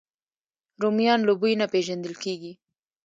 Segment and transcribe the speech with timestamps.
[0.81, 2.53] رومیان له بوی نه پېژندل کېږي